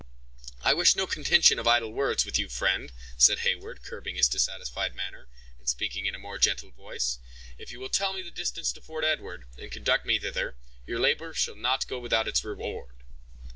"I 0.63 0.73
wish 0.73 0.95
no 0.95 1.05
contention 1.05 1.59
of 1.59 1.67
idle 1.67 1.93
words 1.93 2.25
with 2.25 2.39
you, 2.39 2.49
friend," 2.49 2.91
said 3.17 3.41
Heyward, 3.41 3.83
curbing 3.83 4.15
his 4.15 4.27
dissatisfied 4.27 4.95
manner, 4.95 5.27
and 5.59 5.69
speaking 5.69 6.07
in 6.07 6.15
a 6.15 6.17
more 6.17 6.39
gentle 6.39 6.71
voice; 6.71 7.19
"if 7.59 7.71
you 7.71 7.79
will 7.79 7.87
tell 7.87 8.11
me 8.13 8.23
the 8.23 8.31
distance 8.31 8.73
to 8.73 8.81
Fort 8.81 9.03
Edward, 9.03 9.45
and 9.59 9.71
conduct 9.71 10.07
me 10.07 10.17
thither, 10.17 10.55
your 10.87 10.97
labor 10.97 11.35
shall 11.35 11.53
not 11.53 11.85
go 11.87 11.99
without 11.99 12.27
its 12.27 12.43
reward." 12.43 12.95